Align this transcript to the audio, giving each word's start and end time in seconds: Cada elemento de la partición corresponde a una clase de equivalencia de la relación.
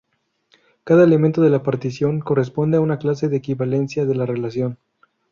Cada 0.83 1.03
elemento 1.03 1.43
de 1.43 1.51
la 1.51 1.61
partición 1.61 2.21
corresponde 2.21 2.77
a 2.77 2.81
una 2.81 2.97
clase 2.97 3.27
de 3.29 3.37
equivalencia 3.37 4.03
de 4.03 4.15
la 4.15 4.25
relación. 4.25 4.79